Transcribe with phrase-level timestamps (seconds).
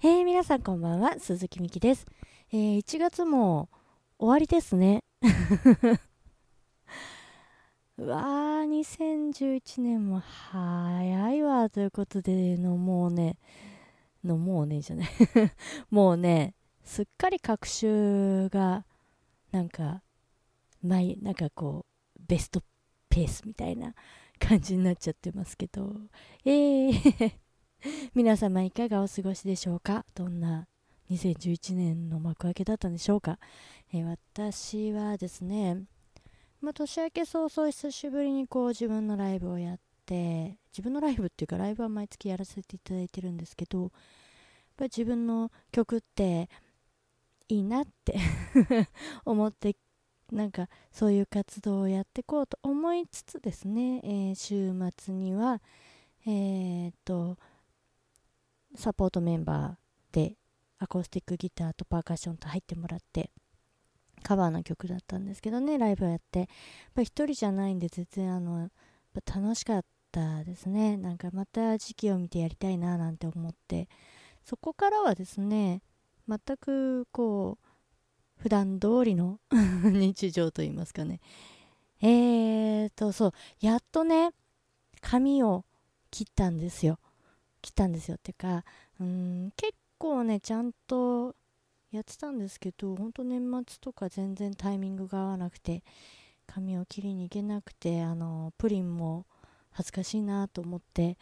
[0.00, 2.06] えー、皆さんこんばんは、鈴木美希です。
[2.52, 3.68] えー、1月も
[4.16, 5.02] 終わりですね。
[7.98, 13.38] うわー、2011年も早いわ、ということでの、もうね、
[14.22, 15.08] のもうね、じゃない
[15.90, 16.54] もうね、
[16.84, 18.86] すっかり各週が、
[19.50, 20.04] なんか、
[20.80, 21.86] 毎、なんかこ
[22.16, 22.62] う、ベスト
[23.08, 23.96] ペースみたいな
[24.38, 25.92] 感じになっちゃってますけど、
[26.44, 27.47] えー
[28.14, 30.04] 皆様いかがお過ごしでしょうか？
[30.14, 30.66] どんな
[31.10, 33.38] 2011年の幕開けだったんでしょうか、
[33.92, 35.84] えー、私はですね、
[36.60, 43.90] まあ、年明け早々久しぶりにこう自分のライブをやって自分のライブっていうかライブは毎月やらせていただいてるんですけどやっ
[44.76, 46.50] ぱ自分の曲って
[47.48, 48.18] いいなって
[49.24, 49.76] 思って
[50.32, 55.62] なんかそういう活動をやっていこうと思いつつですね、えー、週末には
[56.26, 57.38] えー、っと
[58.74, 60.36] サポートメンバーで
[60.78, 63.30] アコースティックギターとパーカッションと入ってもらって
[64.22, 66.40] カバーの曲だったんですけどねライブをやって。
[66.40, 66.48] やっ
[66.94, 68.70] ぱ一人じゃないんで全然あの
[69.14, 70.96] 楽しかったですね。
[70.96, 73.88] なんかまた時期を見てやりたいななんて思って。
[74.44, 75.82] そこからはですね
[76.26, 79.40] 全くこう普段通りの
[79.84, 81.20] 日常といいますかね。
[82.00, 84.30] えーとそうやっとね
[85.00, 85.64] 髪を
[86.10, 86.98] 切ったんですよ。
[87.68, 88.64] 来たんですよっていうか
[88.98, 91.34] うん結構ねちゃんと
[91.92, 95.82] やってたんですけど本当年末とか全然タイミングが合わなくて
[96.46, 99.26] 髪を切りに行けなくてあのプリンも
[99.70, 101.18] 恥ずかしいなと思って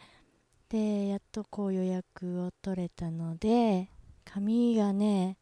[0.69, 3.89] でやっとこう予約を取れたので
[4.25, 5.37] 髪がね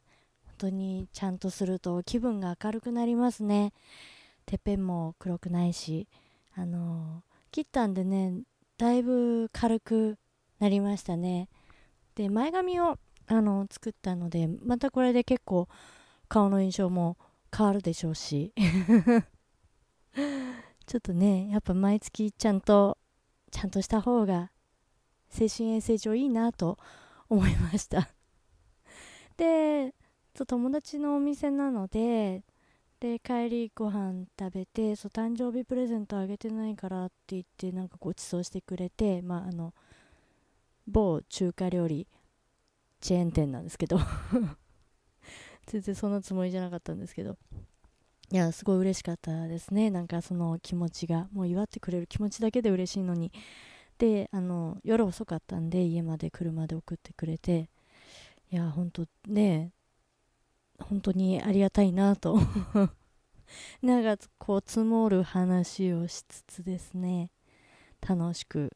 [0.46, 3.74] 本当にちゃんとすると気分が明るくなりますね。
[4.46, 6.08] てっぺんも黒くないし
[6.56, 8.42] あの切ったんでね
[8.78, 10.18] だいぶ軽く
[10.60, 11.50] なりましたね。
[12.16, 15.68] で前髪をあの作ったのでまたこれで結構
[16.28, 17.18] 顔の印象も
[17.56, 18.54] 変わるでしょうし。
[20.86, 22.98] ちょっとねやっぱ毎月ちゃんと
[23.52, 24.52] ちゃんとした方が
[25.30, 26.78] 精神衛生上いいなと
[27.30, 28.10] 思いました。
[29.38, 29.94] で
[30.34, 32.44] 友達のお店なので
[33.00, 39.74] で帰りご飯食べてそう誕生日プレゼントあげてないからって言ってなんかご馳走してくれてまああの
[40.88, 42.08] 某中華料理
[43.02, 44.00] チェーン店なんですけど。
[45.68, 47.38] 全然そのつもりじゃなかったんですけど。
[48.32, 49.90] いやすごい嬉しかったですね。
[49.92, 51.28] なんかその気持ちが。
[51.32, 53.32] もう祝ってくれる気持ちだけで嬉しいのに。
[53.98, 57.70] であの夜遅かったんで家まで車で送ってくれて。
[58.52, 59.72] いや本当ね
[60.80, 62.40] 本当にありがたいなと。
[63.82, 67.32] なんかこう積もる話をしつつですね。
[68.02, 68.76] 楽しく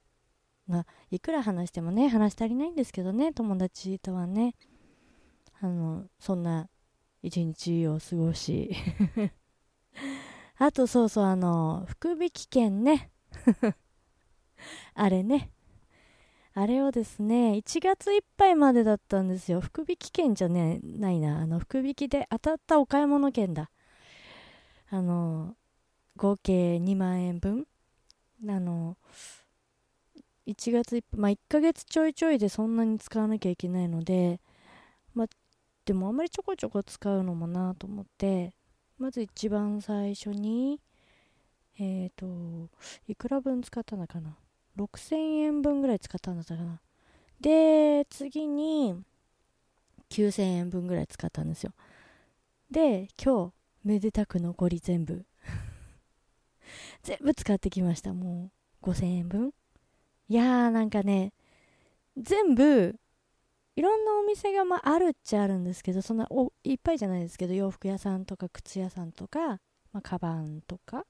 [0.70, 4.56] まあ、いくら話してもね話足りないんですけどね友達とはね。
[5.62, 6.70] あのそんな
[7.22, 8.72] 一日を過ごし。
[10.58, 13.10] あとそうそうあの福引券ね。
[14.94, 15.52] あれね。
[16.54, 19.62] あれをですね1月いっぱいまでだったんですよ。
[19.62, 21.40] 福引券じゃねないな。
[21.40, 23.72] あの福引で当たったお買い物券だ。
[24.92, 25.56] あの
[26.16, 27.66] 合計2万円分。
[28.48, 28.98] あの
[30.50, 34.42] 1月1まあ1ヶ月ちょいちょいでそんなに使わなきゃいけないので、
[35.14, 35.28] まあ、
[35.86, 38.54] でもあんまりちょこちょこ使うのもなと思って、
[38.98, 40.82] まず一番最初に、
[41.78, 42.70] えっ、ー、と、
[43.08, 44.36] いくら分使ったのかな
[44.78, 46.82] ?6000 円分ぐらい使ったんだったかな。
[47.40, 48.96] で、次に、
[50.10, 51.74] 9000円分ぐらい使ったんですよ。
[52.72, 55.26] で、今日、めでたく残り全部
[57.04, 58.14] 全部使ってきました。
[58.14, 58.52] も
[58.82, 59.54] う、5000円分
[60.30, 61.34] いやーなんかね
[62.18, 62.96] 全部
[63.76, 69.40] いろんなお店がまああるっちゃあるんですけどそんなおいっぱいじゃないですけど洋服屋さんとか靴屋さんとか、
[69.92, 71.06] まあ、カバンとか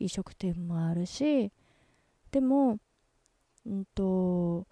[0.00, 1.52] 飲食店もあるし
[2.32, 2.78] でも
[3.64, 4.66] うんと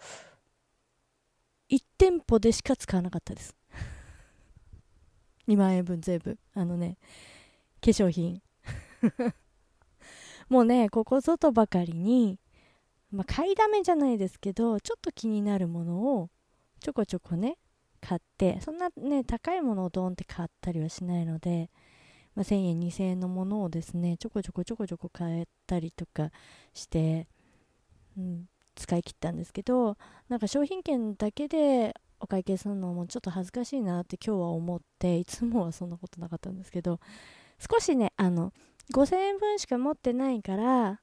[1.71, 3.55] 1店舗でしか使わなかったです。
[5.47, 6.37] 2万円分全部。
[6.55, 6.99] あのね
[7.81, 8.43] 化粧品。
[10.49, 12.41] もうねここぞとばかりに
[13.13, 16.31] まあ、買いだめじゃないですけどちょっと気になるものを
[16.81, 17.59] ちょこちょこね
[18.01, 21.71] 買ってそんなね高いものをドンって買ったりはしないので、
[22.35, 26.31] まあ、1000円2000円のものをですねちょこちょこちょこちょこ買ったりとか
[26.73, 27.27] して、
[28.17, 29.97] うん、使い切ったんですけど
[30.29, 37.01] なんか商品券だけでお会計するのもちょっと恥ずかしいなって今日は思っていつもはそんなことなかったんですけど
[37.59, 38.53] 少しねあの
[38.95, 41.01] 5000円分しか持ってないから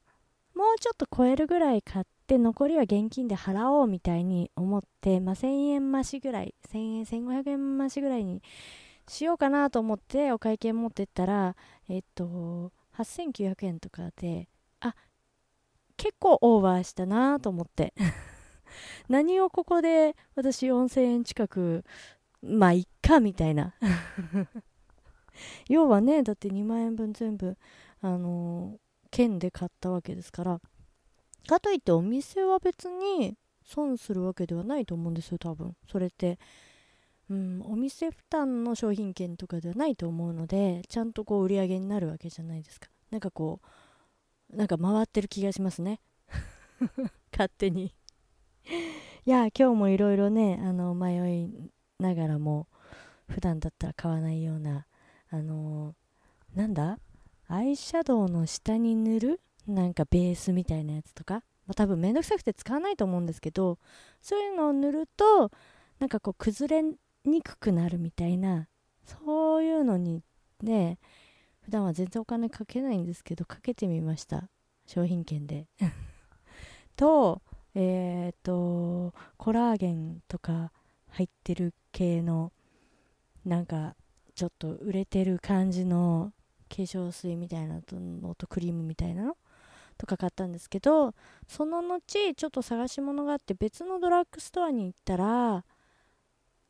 [0.58, 8.42] もうちょっと超えるぐらい買っで残りは現金で払おうみたいに思って、まあ、1000円増しぐらい1000円1500円増しぐらいに
[9.08, 11.56] しようかなと思ってお会計持ってったら
[11.88, 14.46] えっと8900円とかで
[14.80, 14.94] あ
[15.96, 17.94] 結構オーバーしたなと思って。
[19.08, 21.84] 何をここで私4000円近く
[22.42, 23.74] まあいっかみたいな。
[25.68, 27.56] 要はねだって2万円分全部
[28.02, 28.78] あのー、
[29.18, 30.60] 券で買ったわけですから
[31.48, 33.34] かといってお店は別に
[33.64, 35.74] 損するわけではないと思うんですよ多分。
[35.90, 36.38] それって。
[37.30, 42.88] うんお店負担の商品券とかではないと思うのでちゃんとこう売り上げになるわけじゃないですか。
[43.10, 43.60] なんかこ
[44.50, 46.00] うなんか回ってる気がしますね。
[47.32, 47.94] 勝手に。
[49.26, 52.68] いや今日もいろいろねあの迷いながらも
[53.28, 54.86] 普段だったら買わないような
[55.30, 56.98] あのー、なんだ？
[57.50, 59.40] アイシャドウの下に塗る？
[59.66, 61.36] なんかベースみたいなやつとか、
[61.66, 63.78] まあ、多分めんどくさくて使わないと思うんですけど
[64.20, 65.50] そういうのを塗ると
[65.98, 66.88] なんかこう崩れ
[67.24, 68.68] にくくなるみたいな
[69.04, 70.22] そういうのに
[70.62, 70.98] ね
[71.62, 74.48] 普段は全然お金かけないんですけどかけてみました。
[74.86, 75.66] 商品券で。
[76.96, 77.42] と
[77.74, 80.72] えっ、とコラーゲンとか
[81.08, 82.52] 入ってる系の
[83.44, 83.96] なんか
[84.34, 86.32] ちょっと売れてる感じの
[86.68, 89.36] 化粧水みたいなのとクリームみたいなの？
[89.98, 91.12] とか買ったんですけど
[91.48, 95.64] その後ちょっと探し物があって別のドラッグストアに行ったら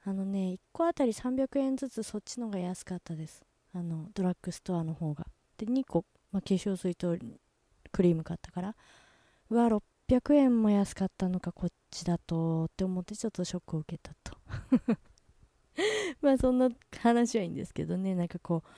[0.05, 3.43] あのね1個あたり300円ずつそっちのが安かったです。
[3.75, 5.27] あのドラッグストアの方が。
[5.59, 7.17] で2個、まあ、化粧水と
[7.93, 8.75] クリーム買ったから。
[9.51, 9.69] うわ
[10.09, 14.39] 600円も安かったのかこっちだとって思ってちょっとショックを受けたと。
[16.23, 18.15] まあそんな話はいいんですけどね。
[18.15, 18.69] なんかこう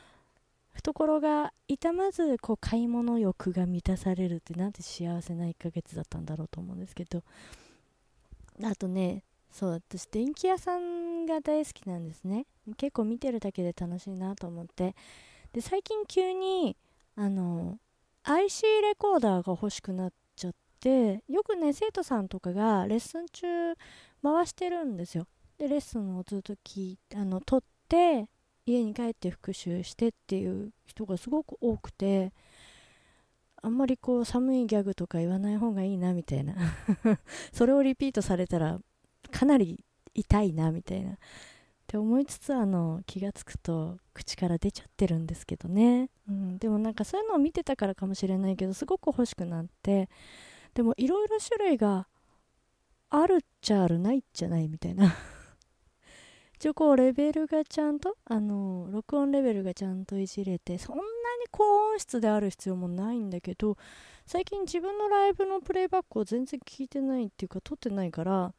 [0.81, 7.23] 懐が痛まずこう買い物欲が満たされるってなんて幸せな1ヶ月だったんだろうと思うんですけど。
[8.63, 12.47] あとねそう私電気屋さんが大好きなんですね。
[12.77, 14.95] 結構見てるだけで楽しいなと思って。
[15.53, 16.77] で最近急に
[17.17, 17.79] あの
[18.23, 23.47] IC レコーダーが欲しくなっちゃってよくね生徒さんとかがレッスン中
[24.23, 25.27] 回してるんですよ。
[25.59, 28.29] でレッスンをずっと聞いあの撮って
[28.71, 32.33] 家に帰って復習してっていう人がすごく多くて
[33.63, 36.55] あんまりこう寒いギャグとか言わない方がいいなみたいな。
[37.53, 38.81] それをリピートされたら
[39.31, 39.85] かなり
[40.15, 41.13] 痛いなみたいな。
[41.13, 41.17] っ
[41.87, 50.09] て思いつつあの気がつくと口から出ちゃってるんですけどね、うん、でもなんかそういうのを見てたからかもしれないけどすごく欲しくなって。
[50.73, 52.07] でもいろいろ種類が
[53.11, 55.13] あるっちゃあるないっちゃないみたいな。
[56.61, 61.09] 一応こうレベルがちゃんとあの録音レベルがちゃんといじれてそんなに
[61.51, 63.79] 高音質である必要もないんだけど
[64.27, 68.53] 最近自分のライブのプレイバックを全然聞いてないっていうか撮ってないから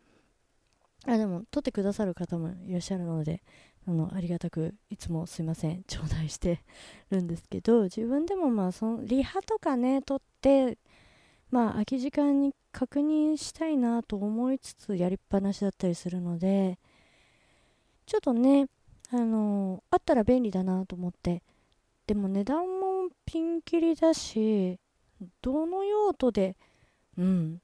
[1.06, 3.44] あでも撮ってくださる方もいらっしゃるので
[3.88, 6.64] あのありがたくいつもすいません頂戴して
[7.12, 10.80] るんですけど自分でもまあそのリハとかね撮って
[11.52, 16.80] まあ空き時間に確認したいなと思いつつやりっぱなしだったりするので
[18.06, 18.68] ちょっとね、
[19.12, 21.44] あの、あったら便利だなと思って。
[22.08, 24.80] でも値段もピンキリだし、
[25.42, 26.56] どの用途で、
[27.18, 27.62] うん。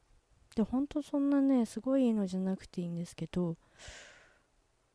[0.55, 3.57] で、ほんとそんなね、すごいいいのじゃなくていいんですけど、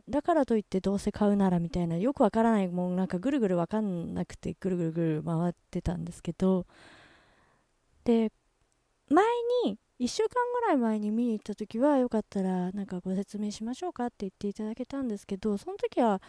[0.08, 6.66] だからといってどうせ買うならみたいな、よくわからない、もうなんかぐるぐるわかんなくて、ぐるぐるぐる回ってたんですけど、
[8.04, 8.32] で、
[9.08, 9.24] 前
[9.64, 16.20] に1週間ぐらい前に見に行った時はよかったらなんかご説明しましょうかって言っていただけたんですけどその時は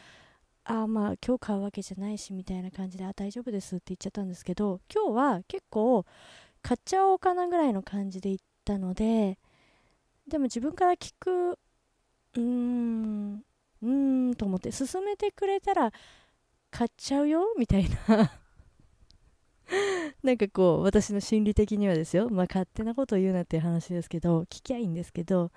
[0.63, 6.05] あまあ今日買うわけじゃないしみたいな感じであ大丈夫ですって言っちゃったんですけど今日は結構
[6.61, 9.39] 買っちゃおうかなぐらいの感じで行ったので
[10.27, 13.43] でも自分から聞くうーん
[13.81, 15.91] うーんと思って勧めてくれたら
[16.69, 18.42] 買っちゃうよみたいな。
[20.23, 25.51] なんかこう、私の心理的にはですよ、まあ勝手なことを言うなっていう話ですけど、聞きゃいいんですけど、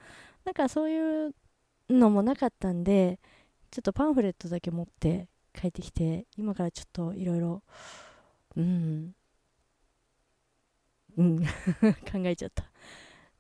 [0.45, 1.35] なんかそういう
[1.91, 3.21] のもなかったんで、
[3.71, 7.63] ちょっとパンフレットだけ持って帰ってきて、今からちょっといろいろ、
[8.57, 9.15] うん、
[11.17, 11.39] うん、
[12.11, 12.71] 考えちゃった。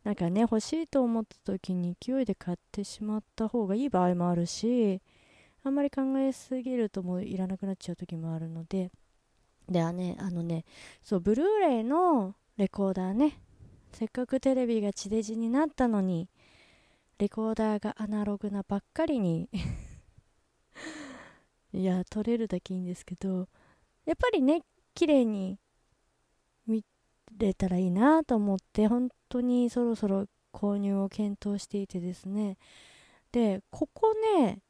[0.04, 5.02] なんかね、欲しいと思った時に勢いで買ってしまった方がいい場合もあるし、
[5.64, 8.92] あんまり考えすぎるともういらなくなっちゃう時もあるので、
[9.68, 10.64] ではね、あのね、
[11.02, 13.40] そう、ブルーレイのレコーダーね、
[13.92, 16.28] せっかくテレビが地デジになったのに、
[17.18, 19.48] レコーダーがアナログなばっかりに
[21.72, 23.48] いや、撮れるだけいいんですけど、
[24.04, 24.62] やっぱりね、
[24.94, 25.58] 綺麗に
[26.66, 26.84] 見
[27.36, 32.56] れたらいいなと思って本当にそろそろ購入を検討していてですね。
[33.30, 34.60] でここね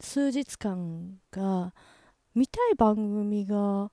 [0.00, 1.72] 数日間が
[2.34, 3.90] 見たい番組が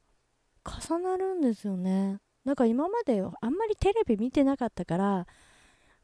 [0.63, 2.19] 重なるんですよね。
[2.45, 5.27] なんか今まであんまりテレビ見てなかったから、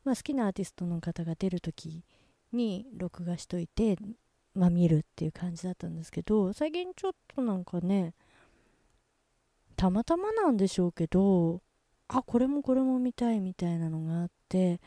[0.03, 2.03] まあ、好きなアーティストの方が出る時
[2.51, 3.97] に録画しといて、
[4.53, 8.13] まあ、見るっていう感じだったんですけど最近ちょっとなんかね
[9.75, 11.61] たまたまなんでしょうけど
[12.07, 14.79] あこれもこれも見たいみたいなのがあって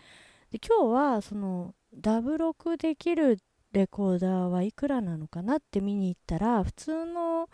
[0.51, 3.39] で今日はそのダブ録できる
[3.73, 7.49] レコーダーはいくらなのかなって見に行ったら普通の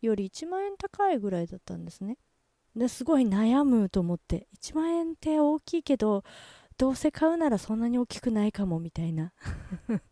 [0.00, 2.18] より1万円高いぐらいだったんですね。
[2.76, 6.24] ですごい悩むと思って1万円って大きいけど
[6.76, 9.32] どうせ買うならそんなに大きくないかもみたいな。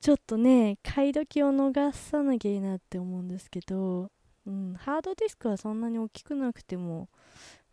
[0.00, 4.12] ちょっとね買い時を逃さなきゃいいなって思うんですけど
[4.46, 7.08] うん、ハードディスクはそんなに大きくなくても、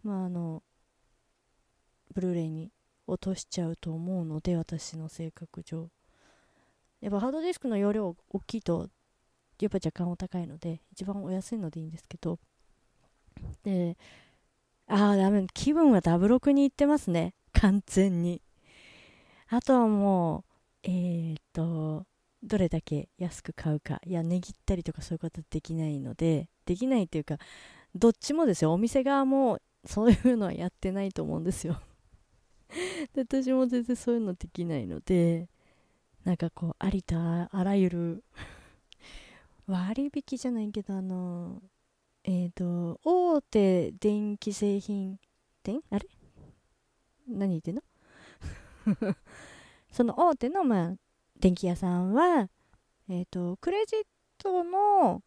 [0.04, 0.64] まあ、あの
[2.14, 2.72] ブルーレイに
[3.08, 5.90] 落としちゃうと思うので私の性格上。
[7.02, 8.90] やっぱハードディスクの容量大きいと
[9.60, 12.40] やっぱ若干お高いので一番お安いのでいいんですけど。
[13.64, 13.98] で
[14.88, 17.34] ああダメ気分はダブロクに行ってますね。
[17.54, 18.42] 完全に。
[19.50, 20.44] あとはもう
[20.84, 22.06] えー、っと
[22.44, 24.00] どれだけ安く買うか。
[24.06, 26.50] いや値切ったりとかそういうことできないので。
[26.66, 27.38] できないっていうか
[27.96, 28.74] どっちもですよ。
[28.74, 31.80] お店側もそういうのはやってないと思うんですよ。
[33.14, 35.48] で私も全然そういうのできないので
[36.24, 38.24] なんかこうありとあらゆる
[39.68, 41.62] 割引じゃないけどあの
[42.24, 45.20] えっ、ー、と大手電気製品
[45.64, 46.08] 店あれ？
[47.28, 47.84] 何言ってんの？
[49.92, 50.96] その大手のまあ
[51.44, 52.50] 電気屋さんは、
[53.10, 54.00] えっ、ー、と、クレジッ
[54.38, 55.22] トの、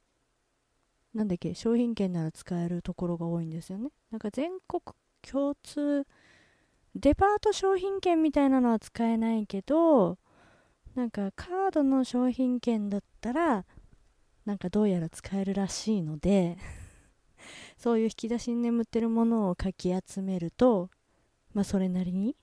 [1.12, 3.90] なんだっけ、商品券なら使えるところが多いんですよね。
[4.10, 4.82] なんか全国
[5.20, 6.06] 共通、
[6.98, 10.16] デパート商品券みたいなのは使えないけど、
[10.94, 13.66] なんかカードの商品券だったら、
[14.46, 16.56] なんかどうやら使えるらしいので
[17.76, 20.88] そういう引き出しに眠ってるものをかき集めると、
[21.52, 22.34] まあそれなりに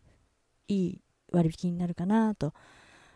[0.67, 2.53] いい割引になるかなと。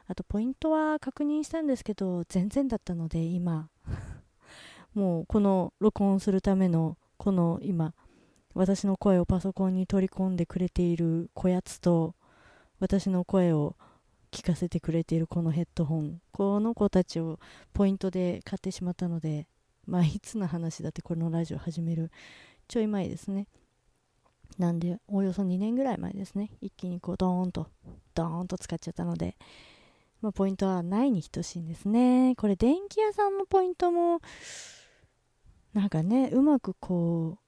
[0.08, 3.70] あとポイントは確認したんですけど全然だったので今。
[4.96, 7.94] もうこの録音するためのこの今
[8.58, 12.16] 私の声をパソコンに取り込んでくれているこやつと
[12.80, 13.76] 私の声を
[14.32, 17.40] 聞かせてくれているこのヘッドホンこの子たちを
[17.74, 19.48] ポイントで買ってしまったので
[19.86, 22.12] まあいつの話だってこのラジオ始める
[22.68, 23.48] ちょい前ですね
[24.58, 27.68] なんでおよそ2年ぐらい前ですね一気にこうドーンと
[28.16, 29.36] ドーンと使っちゃったので
[30.22, 32.34] まあ、ポイントはないに等しいんですね。
[32.38, 34.20] これ電気屋さんのポイントも
[35.74, 37.47] なんかねうまくこう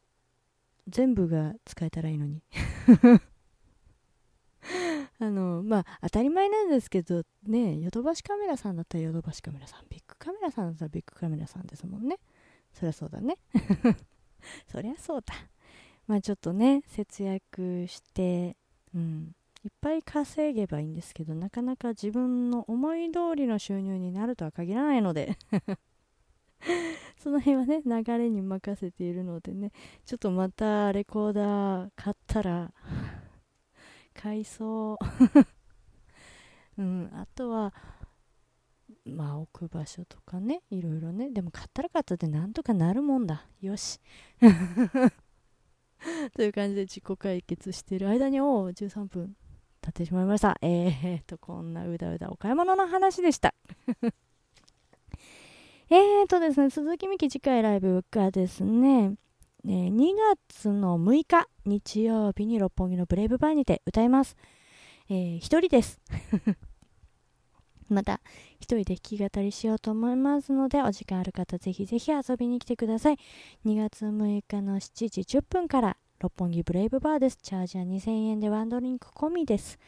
[0.89, 2.43] 全部が使えたらいいのに。
[5.21, 12.19] あのまあ当たり前なんですけどねヨドバシカメラさんだったらヨドバシカメラさんビッグカメラさんだったらビッグカメラさんですもんね。
[12.73, 13.37] そりゃそうだね。
[14.71, 15.33] そりゃそうだ。
[16.07, 18.55] まあちょっとね節約して
[18.95, 25.37] うんいっぱい稼げばいいんですけどなかなか自分の思い通りの収入になるとは限らないので。
[27.17, 29.71] その辺はね流れに任せているのでね
[30.05, 32.73] ちょっとまたレコーダー買ったら
[34.13, 34.97] 買いそ
[36.77, 37.73] う うんあとは
[39.05, 43.99] まあ置く場所とかねいろいろねでも買ったら買ったでなんとかなるもんだよし
[46.35, 49.35] という感じで自己解決している間におお13分
[49.81, 50.57] 経ってしまいました。
[50.61, 53.53] えーと、こんなうだうだお買い物の話でした。
[55.91, 59.15] えーとですね、鈴木美希次回ライブがですね、
[59.65, 60.09] えー、2
[60.47, 64.37] 月の6日日曜日に六本木のブレイブバーにて歌います。
[65.09, 65.99] えー、一人です。
[67.89, 68.21] また
[68.59, 73.17] 一人で弾き語りしようと思いますのでお時間ある方ぜひぜひ遊びに来てください
[73.65, 77.37] 2月6日の7時10分から六本木ブレイブバーです。
[77.37, 79.79] チャージは2000円でワンドリンク込みです。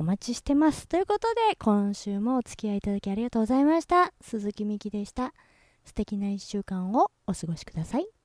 [0.00, 0.88] お待ちしてます。
[0.88, 4.14] ということで、今週もお付き合いいただきありがとうございました。
[4.22, 5.34] 鈴木美希でした。
[5.84, 8.19] 素敵な1週間をお過ごしください。